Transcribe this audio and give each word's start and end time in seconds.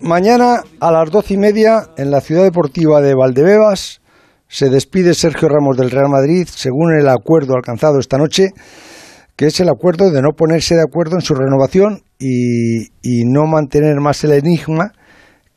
Mañana 0.00 0.62
a 0.80 0.90
las 0.90 1.10
doce 1.10 1.34
y 1.34 1.36
media 1.36 1.88
en 1.96 2.10
la 2.10 2.20
ciudad 2.20 2.44
deportiva 2.44 3.00
de 3.00 3.14
Valdebebas 3.14 4.00
se 4.48 4.70
despide 4.70 5.14
Sergio 5.14 5.48
Ramos 5.48 5.76
del 5.76 5.90
Real 5.90 6.08
Madrid 6.08 6.48
según 6.50 6.94
el 6.94 7.08
acuerdo 7.08 7.54
alcanzado 7.54 7.98
esta 7.98 8.16
noche, 8.16 8.50
que 9.36 9.46
es 9.46 9.60
el 9.60 9.68
acuerdo 9.68 10.10
de 10.10 10.22
no 10.22 10.30
ponerse 10.36 10.74
de 10.74 10.82
acuerdo 10.82 11.16
en 11.16 11.20
su 11.20 11.34
renovación 11.34 12.02
y, 12.18 12.84
y 13.02 13.24
no 13.26 13.46
mantener 13.46 14.00
más 14.00 14.24
el 14.24 14.32
enigma 14.32 14.92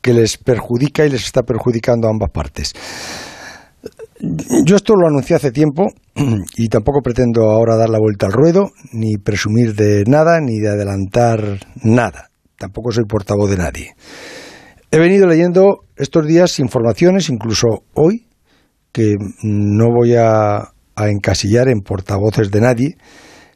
que 0.02 0.14
les 0.14 0.38
perjudica 0.38 1.06
y 1.06 1.10
les 1.10 1.24
está 1.24 1.44
perjudicando 1.44 2.08
a 2.08 2.12
ambas 2.12 2.32
partes. 2.32 2.74
Yo 4.66 4.76
esto 4.76 4.96
lo 4.96 5.08
anuncié 5.08 5.36
hace 5.36 5.52
tiempo 5.52 5.88
y 6.58 6.68
tampoco 6.68 7.02
pretendo 7.02 7.50
ahora 7.50 7.76
dar 7.76 7.90
la 7.90 8.00
vuelta 8.00 8.28
al 8.28 8.34
ruedo, 8.34 8.72
ni 8.92 9.18
presumir 9.18 9.76
de 9.76 10.04
nada, 10.08 10.40
ni 10.42 10.60
de 10.60 10.70
adelantar 10.70 11.60
nada. 11.84 12.30
Tampoco 12.58 12.92
soy 12.92 13.06
portavoz 13.06 13.50
de 13.50 13.58
nadie. 13.58 13.96
He 14.92 15.00
venido 15.00 15.28
leyendo 15.28 15.86
estos 15.98 16.26
días 16.26 16.60
informaciones, 16.60 17.30
incluso 17.30 17.84
hoy, 17.94 18.28
que 18.92 19.16
no 19.44 19.90
voy 19.92 20.16
a, 20.16 20.72
encasillar 20.98 21.68
en 21.68 21.82
portavoces 21.82 22.50
de 22.50 22.62
nadie, 22.62 22.98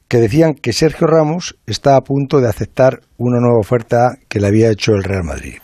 que 0.09 0.17
decían 0.17 0.53
que 0.53 0.73
Sergio 0.73 1.07
Ramos 1.07 1.57
está 1.65 1.95
a 1.95 2.01
punto 2.01 2.41
de 2.41 2.49
aceptar 2.49 2.99
una 3.17 3.39
nueva 3.39 3.59
oferta 3.59 4.17
que 4.27 4.41
le 4.41 4.47
había 4.47 4.69
hecho 4.69 4.91
el 4.91 5.03
Real 5.03 5.23
Madrid. 5.23 5.59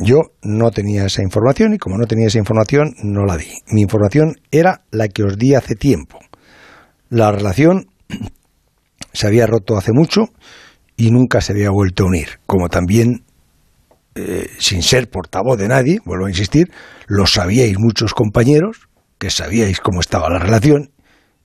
Yo 0.00 0.20
no 0.42 0.70
tenía 0.70 1.04
esa 1.04 1.22
información 1.22 1.74
y 1.74 1.78
como 1.78 1.98
no 1.98 2.06
tenía 2.06 2.28
esa 2.28 2.38
información 2.38 2.94
no 3.02 3.26
la 3.26 3.36
di. 3.36 3.48
Mi 3.68 3.82
información 3.82 4.36
era 4.50 4.82
la 4.90 5.08
que 5.08 5.24
os 5.24 5.36
di 5.36 5.54
hace 5.54 5.74
tiempo. 5.74 6.18
La 7.10 7.30
relación 7.32 7.88
se 9.12 9.26
había 9.26 9.46
roto 9.46 9.76
hace 9.76 9.92
mucho 9.92 10.28
y 10.96 11.10
nunca 11.10 11.40
se 11.40 11.52
había 11.52 11.70
vuelto 11.70 12.04
a 12.04 12.06
unir. 12.06 12.40
Como 12.46 12.68
también, 12.68 13.24
eh, 14.14 14.48
sin 14.58 14.82
ser 14.82 15.08
portavoz 15.10 15.58
de 15.58 15.68
nadie, 15.68 15.98
vuelvo 16.04 16.26
a 16.26 16.30
insistir, 16.30 16.70
lo 17.06 17.26
sabíais 17.26 17.78
muchos 17.78 18.14
compañeros, 18.14 18.88
que 19.18 19.30
sabíais 19.30 19.80
cómo 19.80 20.00
estaba 20.00 20.30
la 20.30 20.38
relación 20.38 20.90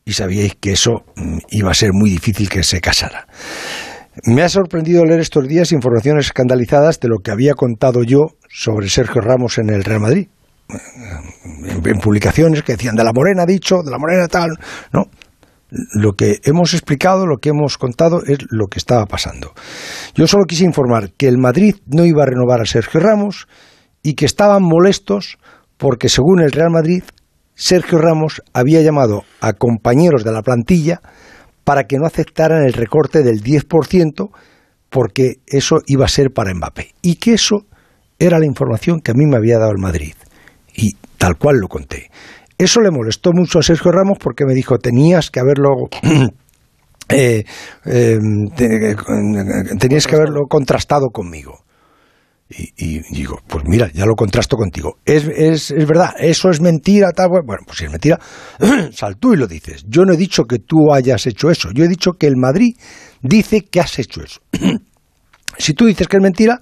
y 0.06 0.14
sabíais 0.14 0.56
que 0.60 0.74
eso 0.74 1.06
mm, 1.16 1.38
iba 1.50 1.72
a 1.72 1.76
ser 1.76 1.92
muy 1.94 2.10
difícil 2.10 2.50
que 2.50 2.64
se 2.64 2.82
casara. 2.82 3.28
Me 4.26 4.42
ha 4.42 4.50
sorprendido 4.50 5.06
leer 5.06 5.22
estos 5.22 5.48
días 5.48 5.72
informaciones 5.72 6.26
escandalizadas 6.28 7.00
de 7.00 7.08
lo 7.08 7.20
que 7.20 7.32
había 7.32 7.54
contado 7.54 8.04
yo 8.04 8.36
sobre 8.50 8.90
Sergio 8.90 9.22
Ramos 9.22 9.58
en 9.58 9.70
el 9.70 9.84
Real 9.84 10.02
Madrid. 10.02 10.28
En, 11.64 11.86
en 11.86 12.00
publicaciones 12.00 12.64
que 12.64 12.74
decían 12.74 12.96
de 12.96 13.04
la 13.04 13.12
Morena 13.14 13.46
dicho, 13.46 13.84
de 13.84 13.92
la 13.92 13.98
Morena 13.98 14.28
tal, 14.28 14.52
no. 14.94 15.06
Lo 15.72 16.14
que 16.14 16.40
hemos 16.44 16.74
explicado, 16.74 17.26
lo 17.26 17.38
que 17.38 17.50
hemos 17.50 17.78
contado 17.78 18.22
es 18.26 18.40
lo 18.50 18.68
que 18.68 18.78
estaba 18.78 19.06
pasando. 19.06 19.54
Yo 20.16 20.28
solo 20.28 20.44
quise 20.46 20.66
informar 20.66 21.12
que 21.14 21.28
el 21.28 21.38
Madrid 21.38 21.76
no 21.88 22.06
iba 22.06 22.24
a 22.24 22.26
renovar 22.26 22.62
a 22.62 22.66
Sergio 22.66 23.00
Ramos 23.00 23.48
y 24.04 24.16
que 24.16 24.26
estaban 24.26 24.64
molestos 24.64 25.38
porque 25.78 26.10
según 26.10 26.42
el 26.42 26.52
Real 26.52 26.72
Madrid, 26.72 27.04
Sergio 27.56 28.00
Ramos 28.00 28.42
había 28.54 28.82
llamado 28.82 29.24
a 29.40 29.54
compañeros 29.54 30.24
de 30.24 30.32
la 30.32 30.42
plantilla 30.42 31.02
para 31.64 31.86
que 31.86 31.98
no 31.98 32.06
aceptaran 32.06 32.64
el 32.66 32.74
recorte 32.74 33.24
del 33.24 33.42
10% 33.42 34.30
porque 34.90 35.36
eso 35.48 35.78
iba 35.88 36.06
a 36.06 36.10
ser 36.10 36.32
para 36.32 36.54
Mbappé. 36.54 36.90
Y 37.02 37.16
que 37.16 37.34
eso 37.34 37.66
era 38.20 38.40
la 38.40 38.46
información 38.46 39.00
que 39.00 39.12
a 39.12 39.14
mí 39.16 39.26
me 39.26 39.38
había 39.38 39.58
dado 39.58 39.72
el 39.72 39.82
Madrid. 39.82 40.14
Y 40.76 40.92
tal 41.18 41.38
cual 41.38 41.58
lo 41.58 41.68
conté. 41.68 42.10
Eso 42.62 42.80
le 42.80 42.92
molestó 42.92 43.32
mucho 43.34 43.58
a 43.58 43.64
Sergio 43.64 43.92
Ramos 43.92 44.20
porque 44.20 44.46
me 44.46 44.54
dijo, 44.54 44.78
tenías 44.78 45.32
que 45.32 45.40
haberlo... 45.40 45.70
Eh, 47.14 47.44
eh, 47.88 48.20
te, 48.56 48.96
tenías 49.78 50.08
que 50.08 50.16
haberlo 50.16 50.46
contrastado 50.48 51.10
conmigo. 51.10 51.66
Y, 52.50 52.72
y, 52.78 53.02
digo, 53.12 53.38
pues 53.46 53.66
mira, 53.68 53.92
ya 53.92 54.06
lo 54.06 54.16
contrasto 54.16 54.56
contigo. 54.56 54.96
Es, 55.04 55.28
es, 55.28 55.72
es 55.72 55.86
verdad, 55.86 56.12
eso 56.18 56.50
es 56.50 56.62
mentira, 56.62 57.12
tal. 57.12 57.28
Bueno, 57.46 57.64
pues 57.66 57.80
si 57.80 57.84
es 57.84 57.92
mentira, 57.92 58.18
sal 58.94 59.18
tú 59.18 59.34
y 59.34 59.38
lo 59.38 59.46
dices. 59.46 59.84
Yo 59.90 60.06
no 60.06 60.14
he 60.14 60.18
dicho 60.18 60.46
que 60.46 60.60
tú 60.60 60.94
hayas 60.94 61.28
hecho 61.28 61.52
eso. 61.52 61.72
Yo 61.74 61.84
he 61.84 61.90
dicho 61.90 62.14
que 62.14 62.28
el 62.28 62.38
Madrid 62.38 62.78
dice 63.22 63.60
que 63.70 63.82
has 63.82 64.00
hecho 64.00 64.24
eso. 64.24 64.40
si 65.58 65.74
tú 65.74 65.88
dices 65.88 66.08
que 66.08 66.16
es 66.16 66.24
mentira, 66.24 66.62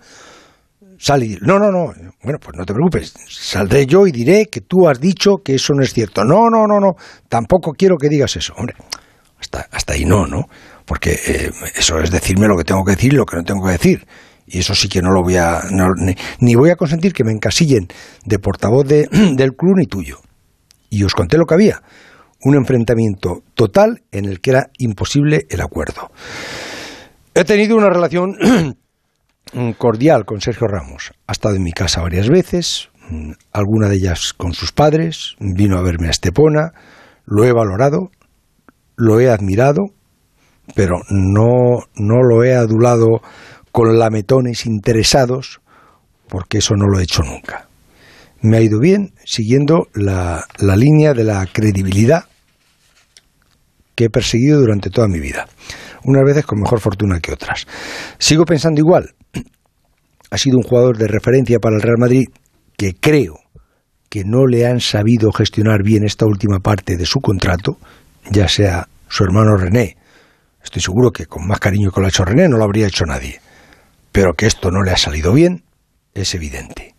sal 1.00 1.24
y 1.24 1.38
no, 1.42 1.58
no, 1.58 1.72
no. 1.72 1.94
Bueno, 2.22 2.40
pues 2.40 2.58
no 2.58 2.66
te 2.66 2.74
preocupes. 2.74 3.14
Saldré 3.28 3.86
yo 3.86 4.06
y 4.06 4.12
diré 4.12 4.48
que 4.48 4.62
tú 4.62 4.88
has 4.88 5.00
dicho 5.00 5.38
que 5.44 5.56
eso 5.56 5.74
no 5.74 5.82
es 5.82 5.94
cierto. 5.94 6.24
No, 6.24 6.50
no, 6.50 6.68
no, 6.68 6.80
no. 6.80 6.96
Tampoco 7.28 7.72
quiero 7.72 7.98
que 7.98 8.10
digas 8.10 8.36
eso. 8.36 8.54
Hombre, 8.58 8.76
hasta, 9.40 9.68
hasta 9.72 9.94
ahí 9.94 10.06
no, 10.06 10.28
¿no? 10.28 10.44
Porque 10.86 11.12
eh, 11.14 11.52
eso 11.76 12.00
es 12.00 12.12
decirme 12.12 12.48
lo 12.48 12.58
que 12.58 12.64
tengo 12.64 12.84
que 12.84 12.92
decir 12.92 13.14
y 13.14 13.16
lo 13.16 13.26
que 13.26 13.38
no 13.38 13.44
tengo 13.44 13.66
que 13.66 13.72
decir 13.72 14.06
y 14.50 14.60
eso 14.60 14.74
sí 14.74 14.90
que 14.90 15.02
no 15.02 15.12
lo 15.12 15.22
voy 15.22 15.38
a 15.38 15.62
no, 15.72 15.94
ni, 15.96 16.16
ni, 16.40 16.56
voy 16.56 16.72
a 16.72 16.76
consentir 16.76 17.14
que 17.14 17.24
me 17.24 17.32
encasillen 17.32 17.88
de 18.26 18.40
portavoz 18.40 18.88
de, 18.88 19.08
del 19.36 19.56
club 19.56 19.78
ni 19.78 19.86
tuyo. 19.86 20.18
Y 20.90 21.04
os 21.04 21.14
conté 21.14 21.38
lo 21.38 21.46
que 21.46 21.54
había, 21.54 21.82
un 22.42 22.56
enfrentamiento 22.56 23.44
total 23.54 24.02
en 24.12 24.26
el 24.26 24.42
que 24.42 24.50
era 24.52 24.72
imposible 24.80 25.46
el 25.50 25.62
acuerdo. 25.62 26.10
He 27.36 27.44
tenido 27.44 27.78
una 27.78 27.90
relación 27.90 28.36
cordial 29.78 30.26
con 30.26 30.42
Sergio 30.42 30.68
Ramos. 30.68 31.12
Ha 31.28 31.32
estado 31.32 31.56
en 31.56 31.64
mi 31.64 31.72
casa 31.72 32.02
varias 32.02 32.30
veces, 32.30 32.90
alguna 33.52 33.90
de 33.90 33.96
ellas 33.96 34.34
con 34.34 34.54
sus 34.54 34.72
padres, 34.72 35.36
vino 35.40 35.78
a 35.78 35.82
verme 35.82 36.08
a 36.08 36.12
Estepona, 36.12 36.72
lo 37.26 37.46
he 37.46 37.52
valorado, 37.52 38.12
lo 38.96 39.20
he 39.20 39.30
admirado, 39.30 39.88
pero 40.76 41.02
no, 41.10 41.80
no 41.96 42.22
lo 42.22 42.44
he 42.44 42.54
adulado 42.54 43.22
con 43.72 43.98
lametones 43.98 44.66
interesados, 44.66 45.62
porque 46.28 46.60
eso 46.60 46.76
no 46.76 46.86
lo 46.88 47.00
he 47.00 47.04
hecho 47.04 47.24
nunca. 47.24 47.68
Me 48.42 48.58
ha 48.58 48.62
ido 48.62 48.80
bien 48.80 49.14
siguiendo 49.26 49.88
la, 49.94 50.46
la 50.60 50.76
línea 50.76 51.14
de 51.14 51.24
la 51.24 51.46
credibilidad 51.52 52.26
que 53.96 54.06
he 54.06 54.10
perseguido 54.10 54.62
durante 54.62 54.90
toda 54.90 55.08
mi 55.08 55.20
vida. 55.20 55.48
Unas 56.06 56.24
veces 56.24 56.46
con 56.46 56.62
mejor 56.62 56.80
fortuna 56.80 57.20
que 57.20 57.34
otras. 57.34 57.68
Sigo 58.18 58.46
pensando 58.46 58.80
igual. 58.80 59.14
Ha 60.32 60.38
sido 60.38 60.58
un 60.58 60.64
jugador 60.64 60.98
de 60.98 61.08
referencia 61.08 61.60
para 61.60 61.76
el 61.76 61.82
Real 61.82 61.98
Madrid 61.98 62.28
que 62.78 62.94
creo 62.94 63.40
que 64.10 64.24
no 64.24 64.48
le 64.48 64.66
han 64.66 64.80
sabido 64.80 65.32
gestionar 65.32 65.84
bien 65.84 66.04
esta 66.04 66.26
última 66.26 66.60
parte 66.60 66.98
de 66.98 67.06
su 67.06 67.20
contrato, 67.20 67.78
ya 68.32 68.48
sea 68.48 68.88
su 69.08 69.24
hermano 69.24 69.56
René. 69.58 69.98
Estoy 70.64 70.82
seguro 70.82 71.12
que 71.12 71.26
con 71.26 71.48
más 71.48 71.60
cariño 71.60 71.92
que 71.92 72.00
lo 72.00 72.08
ha 72.08 72.10
hecho 72.10 72.26
René 72.26 72.48
no 72.48 72.58
lo 72.58 72.64
habría 72.64 72.88
hecho 72.88 73.06
nadie 73.06 73.40
pero 74.12 74.34
que 74.34 74.48
esto 74.48 74.72
no 74.72 74.84
le 74.84 74.92
ha 74.92 74.98
salido 74.98 75.34
bien 75.34 75.64
es 76.14 76.34
evidente. 76.36 76.96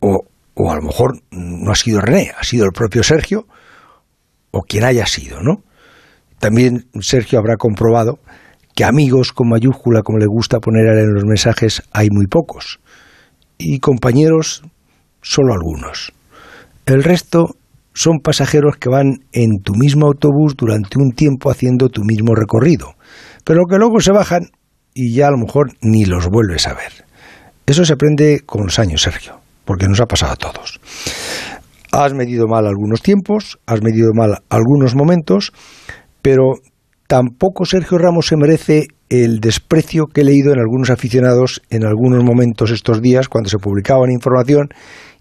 O, 0.00 0.24
o 0.54 0.70
a 0.70 0.76
lo 0.76 0.82
mejor 0.82 1.20
no 1.30 1.70
ha 1.70 1.74
sido 1.74 2.00
René, 2.00 2.32
ha 2.38 2.44
sido 2.44 2.64
el 2.64 2.72
propio 2.72 3.02
Sergio, 3.02 3.46
o 4.50 4.62
quien 4.62 4.84
haya 4.84 5.06
sido, 5.06 5.42
¿no? 5.42 5.62
También 6.38 6.88
Sergio 7.00 7.38
habrá 7.38 7.56
comprobado 7.56 8.18
que 8.74 8.84
amigos 8.84 9.32
con 9.32 9.48
mayúscula, 9.48 10.02
como 10.02 10.18
le 10.18 10.26
gusta 10.26 10.58
poner 10.58 10.86
en 10.86 11.14
los 11.14 11.24
mensajes, 11.24 11.82
hay 11.92 12.08
muy 12.10 12.26
pocos. 12.26 12.80
Y 13.58 13.78
compañeros, 13.78 14.62
solo 15.20 15.52
algunos. 15.52 16.12
El 16.86 17.02
resto 17.04 17.56
son 17.94 18.18
pasajeros 18.20 18.76
que 18.76 18.88
van 18.88 19.18
en 19.32 19.62
tu 19.62 19.74
mismo 19.74 20.06
autobús 20.06 20.54
durante 20.56 20.98
un 20.98 21.12
tiempo 21.12 21.50
haciendo 21.50 21.88
tu 21.88 22.02
mismo 22.04 22.34
recorrido, 22.34 22.94
pero 23.44 23.66
que 23.68 23.76
luego 23.76 24.00
se 24.00 24.12
bajan 24.12 24.50
y 24.94 25.14
ya 25.14 25.28
a 25.28 25.30
lo 25.30 25.38
mejor 25.38 25.72
ni 25.80 26.04
los 26.04 26.28
vuelves 26.28 26.66
a 26.66 26.74
ver. 26.74 27.04
Eso 27.66 27.84
se 27.84 27.92
aprende 27.92 28.40
con 28.44 28.64
los 28.64 28.78
años, 28.78 29.02
Sergio, 29.02 29.36
porque 29.64 29.86
nos 29.86 30.00
ha 30.00 30.06
pasado 30.06 30.32
a 30.32 30.36
todos. 30.36 30.80
Has 31.92 32.14
medido 32.14 32.46
mal 32.48 32.66
algunos 32.66 33.02
tiempos, 33.02 33.58
has 33.66 33.82
medido 33.82 34.10
mal 34.14 34.38
algunos 34.48 34.94
momentos, 34.94 35.52
pero 36.22 36.54
tampoco 37.12 37.66
Sergio 37.66 37.98
Ramos 37.98 38.28
se 38.28 38.38
merece 38.38 38.86
el 39.10 39.38
desprecio 39.38 40.06
que 40.06 40.22
he 40.22 40.24
leído 40.24 40.50
en 40.54 40.58
algunos 40.58 40.88
aficionados 40.88 41.60
en 41.68 41.84
algunos 41.84 42.24
momentos 42.24 42.70
estos 42.70 43.02
días 43.02 43.28
cuando 43.28 43.50
se 43.50 43.58
publicaban 43.58 44.10
información 44.10 44.70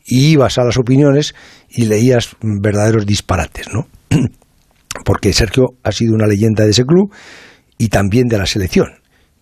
y 0.06 0.28
ibas 0.28 0.58
a 0.58 0.64
las 0.64 0.78
opiniones 0.78 1.36
y 1.68 1.88
leías 1.88 2.38
verdaderos 2.42 3.06
disparates, 3.06 3.74
¿no? 3.74 3.88
Porque 5.04 5.34
Sergio 5.34 5.72
ha 5.84 5.92
sido 5.92 6.16
una 6.16 6.28
leyenda 6.28 6.64
de 6.64 6.70
ese 6.70 6.86
club 6.86 7.14
y 7.78 7.90
también 7.90 8.30
de 8.30 8.38
la 8.38 8.46
selección 8.46 8.88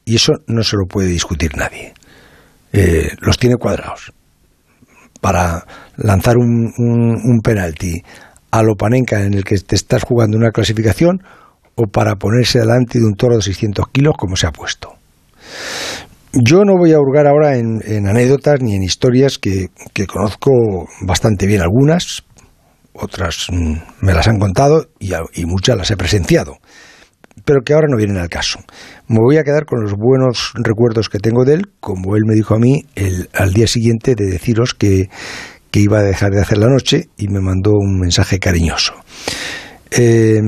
y 0.04 0.16
eso 0.16 0.34
no 0.48 0.64
se 0.64 0.76
lo 0.76 0.88
puede 0.88 1.10
discutir 1.10 1.56
nadie. 1.56 1.94
Eh, 2.74 3.12
los 3.20 3.38
tiene 3.38 3.58
cuadrados. 3.58 4.12
Para 5.22 5.68
lanzar 5.98 6.38
un, 6.38 6.74
un, 6.76 7.42
penalti 7.44 8.02
a 8.50 8.64
Lopanenka 8.64 9.22
en 9.22 9.36
el 9.36 9.44
que 9.44 9.60
te 9.60 9.76
estás 9.76 10.02
jugando 10.02 10.36
una 10.36 10.50
clasificación 10.50 11.22
o 11.80 11.88
para 11.88 12.16
ponerse 12.16 12.60
delante 12.60 13.00
de 13.00 13.06
un 13.06 13.16
toro 13.16 13.38
de 13.38 13.42
600 13.42 13.88
kilos 13.92 14.16
como 14.18 14.36
se 14.36 14.48
ha 14.48 14.52
puesto. 14.52 14.94
Yo 16.34 16.64
no 16.64 16.78
voy 16.78 16.92
a 16.92 17.00
hurgar 17.00 17.26
ahora 17.26 17.58
en, 17.58 18.08
anécdotas 18.08 18.62
ni 18.62 18.76
en 18.76 18.84
historias 18.84 19.40
que, 19.40 19.68
que, 19.94 20.06
conozco 20.06 20.52
bastante 21.02 21.48
bien 21.48 21.62
algunas, 21.62 22.24
otras 22.94 23.48
mm, 23.50 23.74
me 24.02 24.14
las 24.14 24.28
han 24.28 24.38
contado 24.38 24.90
y, 25.00 25.14
y 25.34 25.46
muchas 25.46 25.78
las 25.78 25.90
he 25.90 25.98
presenciado 25.98 26.58
pero 27.46 27.62
que 27.64 27.74
ahora 27.74 27.88
no 27.90 27.98
vienen 27.98 28.18
al 28.18 28.30
caso. 28.30 28.60
Me 29.08 29.18
voy 29.18 29.38
a 29.38 29.44
quedar 29.44 29.66
con 29.66 29.82
los 29.82 29.94
buenos 29.94 30.52
recuerdos 30.56 31.10
que 31.10 31.18
tengo 31.18 31.46
de 31.46 31.56
él, 31.56 31.62
como 31.80 32.16
él 32.16 32.24
me 32.28 32.36
dijo 32.36 32.54
a 32.54 32.60
mí 32.60 32.86
el, 32.96 33.30
al 33.34 33.54
día 33.54 33.66
siguiente 33.66 34.14
de 34.14 34.26
deciros 34.26 34.76
que, 34.76 35.10
que 35.72 35.80
iba 35.80 36.00
a 36.00 36.04
dejar 36.04 36.32
de 36.32 36.42
hacer 36.42 36.60
la 36.60 36.68
noche 36.68 37.10
y 37.18 37.28
me 37.28 37.40
mandó 37.40 37.72
un 37.72 37.98
mensaje 38.00 38.38
cariñoso. 38.38 38.94
Eh, 39.90 40.42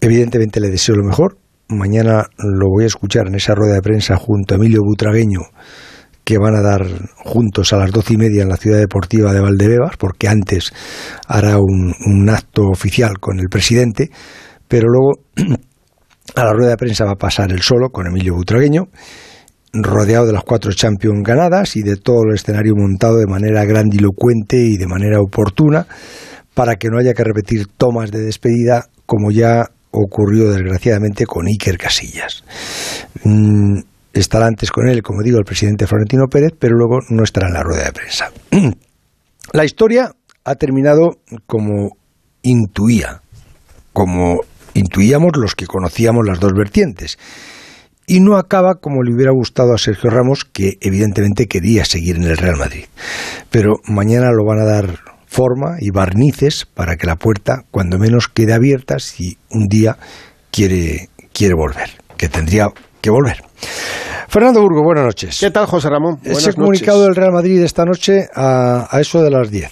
evidentemente 0.00 0.60
le 0.60 0.70
deseo 0.70 0.96
lo 0.96 1.04
mejor. 1.04 1.38
Mañana 1.68 2.26
lo 2.38 2.68
voy 2.70 2.84
a 2.84 2.86
escuchar 2.86 3.26
en 3.26 3.34
esa 3.34 3.54
rueda 3.54 3.74
de 3.74 3.82
prensa 3.82 4.16
junto 4.16 4.54
a 4.54 4.56
Emilio 4.56 4.80
Butragueño 4.82 5.40
que 6.28 6.36
van 6.36 6.54
a 6.56 6.60
dar 6.60 6.86
juntos 7.24 7.72
a 7.72 7.78
las 7.78 7.90
doce 7.90 8.12
y 8.12 8.18
media 8.18 8.42
en 8.42 8.50
la 8.50 8.58
ciudad 8.58 8.76
deportiva 8.76 9.32
de 9.32 9.40
Valdebebas, 9.40 9.96
porque 9.96 10.28
antes 10.28 10.74
hará 11.26 11.56
un, 11.56 12.28
acto 12.28 12.64
oficial 12.68 13.18
con 13.18 13.38
el 13.40 13.48
presidente, 13.48 14.10
pero 14.68 14.88
luego 14.88 15.12
a 16.36 16.44
la 16.44 16.52
rueda 16.52 16.72
de 16.72 16.76
prensa 16.76 17.06
va 17.06 17.12
a 17.12 17.18
pasar 17.18 17.50
el 17.50 17.62
solo 17.62 17.88
con 17.88 18.06
Emilio 18.08 18.34
Butragueño, 18.34 18.88
rodeado 19.72 20.26
de 20.26 20.34
las 20.34 20.44
cuatro 20.44 20.70
Champions 20.74 21.22
ganadas 21.24 21.76
y 21.76 21.82
de 21.82 21.96
todo 21.96 22.24
el 22.28 22.34
escenario 22.34 22.74
montado 22.76 23.16
de 23.16 23.26
manera 23.26 23.64
grandilocuente 23.64 24.58
y 24.58 24.76
de 24.76 24.86
manera 24.86 25.22
oportuna, 25.22 25.86
para 26.52 26.76
que 26.76 26.88
no 26.88 26.98
haya 26.98 27.14
que 27.14 27.24
repetir 27.24 27.68
tomas 27.74 28.10
de 28.10 28.20
despedida 28.20 28.84
como 29.06 29.30
ya 29.30 29.70
ocurrió 30.02 30.50
desgraciadamente 30.50 31.26
con 31.26 31.46
Iker 31.46 31.76
Casillas. 31.76 32.44
Mm, 33.24 33.80
estará 34.12 34.46
antes 34.46 34.70
con 34.70 34.88
él, 34.88 35.02
como 35.02 35.22
digo, 35.22 35.38
el 35.38 35.44
presidente 35.44 35.86
Florentino 35.86 36.26
Pérez, 36.28 36.52
pero 36.58 36.76
luego 36.76 37.00
no 37.10 37.24
estará 37.24 37.48
en 37.48 37.54
la 37.54 37.62
rueda 37.62 37.84
de 37.84 37.92
prensa. 37.92 38.30
La 39.52 39.64
historia 39.64 40.12
ha 40.44 40.54
terminado 40.56 41.20
como 41.46 41.96
intuía, 42.42 43.22
como 43.92 44.40
intuíamos 44.74 45.32
los 45.36 45.54
que 45.54 45.66
conocíamos 45.66 46.26
las 46.26 46.38
dos 46.38 46.52
vertientes. 46.52 47.18
Y 48.06 48.20
no 48.20 48.36
acaba 48.36 48.76
como 48.76 49.02
le 49.02 49.14
hubiera 49.14 49.32
gustado 49.32 49.74
a 49.74 49.78
Sergio 49.78 50.10
Ramos, 50.10 50.44
que 50.44 50.78
evidentemente 50.80 51.46
quería 51.46 51.84
seguir 51.84 52.16
en 52.16 52.24
el 52.24 52.36
Real 52.36 52.56
Madrid. 52.56 52.84
Pero 53.50 53.76
mañana 53.86 54.30
lo 54.30 54.44
van 54.44 54.60
a 54.60 54.64
dar 54.64 54.98
forma 55.28 55.76
y 55.78 55.90
barnices 55.90 56.66
para 56.66 56.96
que 56.96 57.06
la 57.06 57.16
puerta, 57.16 57.62
cuando 57.70 57.98
menos, 57.98 58.28
quede 58.28 58.54
abierta 58.54 58.98
si 58.98 59.36
un 59.50 59.68
día 59.68 59.96
quiere, 60.50 61.08
quiere 61.32 61.54
volver, 61.54 61.90
que 62.16 62.28
tendría 62.28 62.68
que 63.00 63.10
volver. 63.10 63.42
Fernando 64.28 64.60
Burgo, 64.60 64.82
buenas 64.82 65.04
noches. 65.04 65.38
¿Qué 65.40 65.50
tal, 65.50 65.66
José 65.66 65.88
Ramón? 65.88 66.16
Buenas 66.22 66.42
Ese 66.42 66.54
comunicado 66.54 67.04
del 67.04 67.14
Real 67.14 67.32
Madrid 67.32 67.62
esta 67.62 67.84
noche 67.84 68.28
a, 68.34 68.88
a 68.90 69.00
eso 69.00 69.22
de 69.22 69.30
las 69.30 69.50
10. 69.50 69.70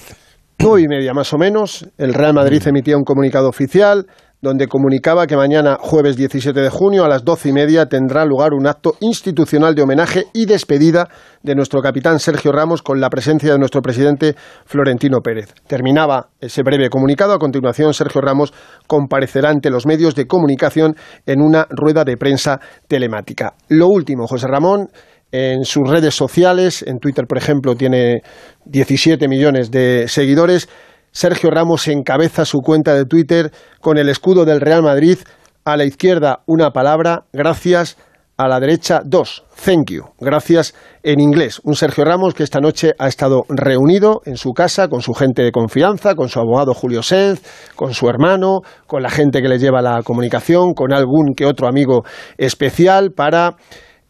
Nueve 0.58 0.82
y 0.82 0.88
media 0.88 1.12
más 1.12 1.32
o 1.32 1.38
menos. 1.38 1.86
El 1.98 2.14
Real 2.14 2.32
Madrid 2.32 2.62
emitía 2.66 2.96
un 2.96 3.04
comunicado 3.04 3.48
oficial 3.48 4.06
donde 4.46 4.68
comunicaba 4.68 5.26
que 5.26 5.36
mañana, 5.36 5.76
jueves 5.80 6.16
17 6.16 6.60
de 6.60 6.70
junio, 6.70 7.04
a 7.04 7.08
las 7.08 7.24
doce 7.24 7.48
y 7.48 7.52
media, 7.52 7.86
tendrá 7.86 8.24
lugar 8.24 8.54
un 8.54 8.68
acto 8.68 8.94
institucional 9.00 9.74
de 9.74 9.82
homenaje 9.82 10.26
y 10.32 10.46
despedida 10.46 11.08
de 11.42 11.56
nuestro 11.56 11.82
capitán 11.82 12.20
Sergio 12.20 12.52
Ramos 12.52 12.80
con 12.80 13.00
la 13.00 13.10
presencia 13.10 13.50
de 13.50 13.58
nuestro 13.58 13.82
presidente 13.82 14.36
Florentino 14.64 15.18
Pérez. 15.20 15.52
Terminaba 15.66 16.28
ese 16.40 16.62
breve 16.62 16.88
comunicado. 16.90 17.32
A 17.32 17.40
continuación, 17.40 17.92
Sergio 17.92 18.20
Ramos 18.20 18.54
comparecerá 18.86 19.50
ante 19.50 19.68
los 19.68 19.84
medios 19.84 20.14
de 20.14 20.28
comunicación 20.28 20.94
en 21.26 21.42
una 21.42 21.66
rueda 21.68 22.04
de 22.04 22.16
prensa 22.16 22.60
telemática. 22.86 23.54
Lo 23.68 23.88
último, 23.88 24.28
José 24.28 24.46
Ramón 24.46 24.90
en 25.32 25.64
sus 25.64 25.88
redes 25.88 26.14
sociales, 26.14 26.84
en 26.86 26.98
Twitter, 26.98 27.26
por 27.26 27.36
ejemplo, 27.36 27.74
tiene 27.74 28.22
17 28.64 29.26
millones 29.26 29.70
de 29.72 30.06
seguidores. 30.06 30.68
Sergio 31.16 31.48
Ramos 31.50 31.88
encabeza 31.88 32.44
su 32.44 32.58
cuenta 32.58 32.92
de 32.92 33.06
Twitter 33.06 33.50
con 33.80 33.96
el 33.96 34.10
escudo 34.10 34.44
del 34.44 34.60
Real 34.60 34.82
Madrid. 34.82 35.16
A 35.64 35.78
la 35.78 35.86
izquierda 35.86 36.40
una 36.44 36.72
palabra, 36.72 37.24
gracias. 37.32 37.96
A 38.36 38.48
la 38.48 38.60
derecha 38.60 39.00
dos, 39.02 39.42
thank 39.64 39.90
you, 39.92 40.02
gracias 40.20 40.74
en 41.02 41.20
inglés. 41.20 41.58
Un 41.64 41.74
Sergio 41.74 42.04
Ramos 42.04 42.34
que 42.34 42.42
esta 42.42 42.60
noche 42.60 42.92
ha 42.98 43.08
estado 43.08 43.46
reunido 43.48 44.20
en 44.26 44.36
su 44.36 44.52
casa 44.52 44.88
con 44.88 45.00
su 45.00 45.14
gente 45.14 45.40
de 45.40 45.52
confianza, 45.52 46.14
con 46.16 46.28
su 46.28 46.38
abogado 46.38 46.74
Julio 46.74 47.02
Senz, 47.02 47.40
con 47.76 47.94
su 47.94 48.10
hermano, 48.10 48.60
con 48.86 49.02
la 49.02 49.08
gente 49.08 49.40
que 49.40 49.48
le 49.48 49.58
lleva 49.58 49.80
la 49.80 50.02
comunicación, 50.02 50.74
con 50.74 50.92
algún 50.92 51.32
que 51.34 51.46
otro 51.46 51.66
amigo 51.66 52.02
especial 52.36 53.12
para 53.12 53.56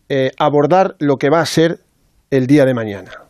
eh, 0.09 0.33
abordar 0.41 0.97
lo 0.99 1.19
que 1.19 1.31
va 1.31 1.39
a 1.39 1.47
ser 1.47 1.79
el 2.33 2.49
día 2.49 2.65
de 2.65 2.75
mañana. 2.75 3.26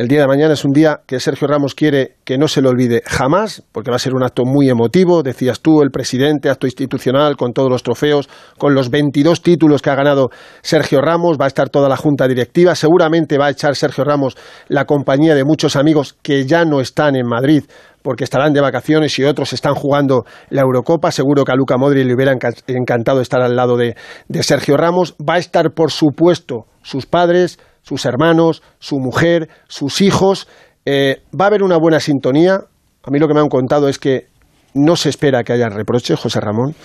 El 0.00 0.08
día 0.08 0.22
de 0.22 0.28
mañana 0.28 0.54
es 0.54 0.64
un 0.64 0.72
día 0.72 1.02
que 1.06 1.20
Sergio 1.20 1.46
Ramos 1.46 1.74
quiere 1.74 2.16
que 2.24 2.38
no 2.38 2.48
se 2.48 2.62
lo 2.62 2.70
olvide 2.70 3.02
jamás, 3.04 3.62
porque 3.70 3.90
va 3.90 3.96
a 3.96 3.98
ser 3.98 4.14
un 4.14 4.22
acto 4.22 4.44
muy 4.46 4.70
emotivo, 4.70 5.22
decías 5.22 5.60
tú, 5.60 5.82
el 5.82 5.90
presidente, 5.90 6.48
acto 6.48 6.66
institucional, 6.66 7.36
con 7.36 7.52
todos 7.52 7.68
los 7.68 7.82
trofeos, 7.82 8.30
con 8.56 8.74
los 8.74 8.88
22 8.88 9.42
títulos 9.42 9.82
que 9.82 9.90
ha 9.90 9.94
ganado 9.94 10.30
Sergio 10.62 11.02
Ramos, 11.02 11.36
va 11.38 11.44
a 11.44 11.48
estar 11.48 11.68
toda 11.68 11.90
la 11.90 11.98
junta 11.98 12.26
directiva, 12.28 12.74
seguramente 12.76 13.36
va 13.36 13.48
a 13.48 13.50
echar 13.50 13.76
Sergio 13.76 14.04
Ramos 14.04 14.38
la 14.68 14.86
compañía 14.86 15.34
de 15.34 15.44
muchos 15.44 15.76
amigos 15.76 16.16
que 16.22 16.46
ya 16.46 16.64
no 16.64 16.80
están 16.80 17.14
en 17.14 17.26
Madrid 17.26 17.64
porque 18.00 18.24
estarán 18.24 18.54
de 18.54 18.62
vacaciones 18.62 19.18
y 19.18 19.24
otros 19.24 19.52
están 19.52 19.74
jugando 19.74 20.24
la 20.48 20.62
Eurocopa. 20.62 21.10
Seguro 21.10 21.44
que 21.44 21.52
a 21.52 21.56
Luca 21.56 21.76
Modri 21.76 22.04
le 22.04 22.14
hubiera 22.14 22.32
encantado 22.32 23.20
estar 23.20 23.42
al 23.42 23.54
lado 23.54 23.76
de, 23.76 23.94
de 24.28 24.42
Sergio 24.42 24.78
Ramos. 24.78 25.14
Va 25.20 25.34
a 25.34 25.38
estar, 25.38 25.72
por 25.72 25.90
supuesto, 25.90 26.64
sus 26.82 27.04
padres, 27.04 27.58
sus 27.90 28.06
hermanos, 28.06 28.62
su 28.78 29.00
mujer, 29.00 29.48
sus 29.66 30.00
hijos. 30.00 30.46
Eh, 30.86 31.22
va 31.38 31.46
a 31.46 31.48
haber 31.48 31.64
una 31.64 31.76
buena 31.76 31.98
sintonía. 31.98 32.60
A 33.02 33.10
mí 33.10 33.18
lo 33.18 33.26
que 33.26 33.34
me 33.34 33.40
han 33.40 33.48
contado 33.48 33.88
es 33.88 33.98
que 33.98 34.28
no 34.74 34.94
se 34.94 35.08
espera 35.08 35.42
que 35.42 35.54
haya 35.54 35.68
reproches, 35.68 36.20
José 36.20 36.40
Ramón. 36.40 36.76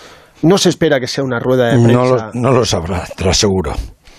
No 0.42 0.58
se 0.58 0.70
espera 0.70 1.00
que 1.00 1.06
sea 1.06 1.24
una 1.24 1.40
rueda 1.40 1.68
de 1.68 1.84
prensa. 1.84 2.32
No 2.34 2.52
lo, 2.52 2.66
sabrá, 2.66 3.04
te 3.16 3.24
lo 3.24 3.30
aseguro. 3.30 3.74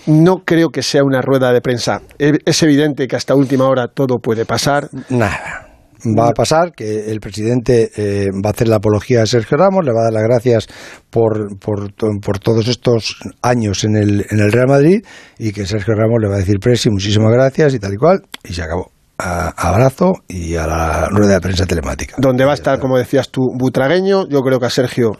No 0.05 0.37
creo 0.45 0.69
que 0.69 0.81
sea 0.81 1.03
una 1.03 1.21
rueda 1.21 1.51
de 1.51 1.59
prensa. 1.59 2.01
Es 2.17 2.63
evidente 2.63 3.05
que 3.07 3.17
hasta 3.17 3.35
última 3.35 3.67
hora 3.67 3.89
todo 3.89 4.19
puede 4.19 4.45
pasar. 4.45 4.87
Nada 5.09 5.66
va 6.15 6.29
a 6.29 6.33
pasar, 6.33 6.73
que 6.73 7.11
el 7.11 7.19
presidente 7.19 7.91
eh, 7.95 8.27
va 8.43 8.49
a 8.49 8.51
hacer 8.51 8.67
la 8.67 8.77
apología 8.77 9.23
a 9.23 9.25
Sergio 9.25 9.57
Ramos, 9.57 9.83
le 9.85 9.91
va 9.91 10.01
a 10.01 10.03
dar 10.05 10.13
las 10.13 10.23
gracias 10.23 10.67
por, 11.09 11.57
por, 11.59 11.93
por, 11.93 12.39
todos 12.39 12.67
estos 12.67 13.17
años 13.41 13.83
en 13.83 13.95
el, 13.95 14.25
en 14.29 14.39
el 14.39 14.51
Real 14.51 14.67
Madrid 14.67 15.01
y 15.37 15.51
que 15.51 15.65
Sergio 15.65 15.95
Ramos 15.95 16.19
le 16.21 16.29
va 16.29 16.35
a 16.35 16.39
decir, 16.39 16.59
Presi, 16.59 16.89
muchísimas 16.89 17.31
gracias 17.31 17.73
y 17.73 17.79
tal 17.79 17.93
y 17.93 17.97
cual, 17.97 18.21
y 18.43 18.53
se 18.53 18.61
acabó. 18.61 18.91
abrazo 19.17 20.13
y 20.27 20.55
a 20.55 20.67
la 20.67 21.07
rueda 21.09 21.33
de 21.33 21.41
prensa 21.41 21.65
telemática. 21.65 22.15
Donde 22.17 22.45
va 22.45 22.51
a 22.51 22.55
estar, 22.55 22.79
como 22.79 22.97
decías 22.97 23.29
tú, 23.29 23.41
Butragueño, 23.57 24.27
yo 24.27 24.41
creo 24.41 24.59
que 24.59 24.67
a 24.67 24.69
Sergio 24.69 25.11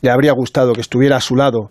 le 0.00 0.10
habría 0.10 0.32
gustado 0.32 0.72
que 0.72 0.80
estuviera 0.80 1.16
a 1.16 1.20
su 1.20 1.36
lado 1.36 1.70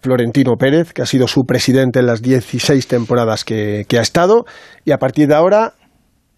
Florentino 0.00 0.56
Pérez, 0.58 0.92
que 0.92 1.00
ha 1.00 1.06
sido 1.06 1.26
su 1.26 1.44
presidente 1.44 1.98
en 2.00 2.06
las 2.06 2.20
16 2.20 2.86
temporadas 2.86 3.44
que, 3.44 3.86
que 3.88 3.98
ha 3.98 4.02
estado, 4.02 4.44
y 4.84 4.92
a 4.92 4.98
partir 4.98 5.28
de 5.28 5.34
ahora 5.34 5.72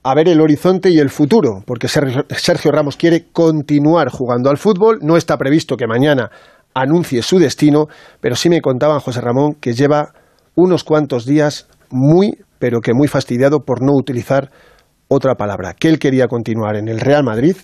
a 0.08 0.14
ver 0.14 0.28
el 0.28 0.40
horizonte 0.40 0.88
y 0.88 1.00
el 1.00 1.10
futuro, 1.10 1.64
porque 1.66 1.88
Sergio 1.88 2.70
Ramos 2.70 2.96
quiere 2.96 3.24
continuar 3.32 4.08
jugando 4.08 4.50
al 4.50 4.56
fútbol, 4.56 5.00
no 5.02 5.16
está 5.16 5.36
previsto 5.36 5.76
que 5.76 5.88
mañana 5.88 6.30
anuncie 6.74 7.22
su 7.22 7.40
destino, 7.40 7.86
pero 8.20 8.36
sí 8.36 8.48
me 8.48 8.60
contaban 8.60 9.00
José 9.00 9.20
Ramón 9.20 9.54
que 9.60 9.72
lleva 9.72 10.12
unos 10.54 10.84
cuantos 10.84 11.26
días 11.26 11.66
muy, 11.90 12.38
pero 12.60 12.80
que 12.80 12.92
muy 12.94 13.08
fastidiado 13.08 13.64
por 13.64 13.82
no 13.82 13.94
utilizar 13.94 14.52
otra 15.08 15.34
palabra, 15.34 15.74
que 15.74 15.88
él 15.88 15.98
quería 15.98 16.28
continuar 16.28 16.76
en 16.76 16.86
el 16.86 17.00
Real 17.00 17.24
Madrid, 17.24 17.56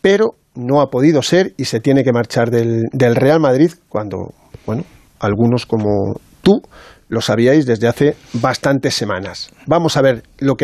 pero 0.00 0.36
no 0.54 0.80
ha 0.80 0.86
podido 0.86 1.20
ser 1.20 1.52
y 1.58 1.66
se 1.66 1.80
tiene 1.80 2.02
que 2.02 2.12
marchar 2.14 2.48
del, 2.50 2.84
del 2.92 3.14
Real 3.14 3.40
Madrid 3.40 3.72
cuando, 3.90 4.32
bueno, 4.64 4.84
algunos 5.20 5.66
como 5.66 6.14
tú 6.40 6.62
lo 7.08 7.20
sabíais 7.20 7.66
desde 7.66 7.88
hace 7.88 8.16
bastantes 8.34 8.94
semanas. 8.94 9.50
Vamos 9.66 9.96
a 9.96 10.02
ver 10.02 10.22
lo 10.38 10.52
que 10.52 10.52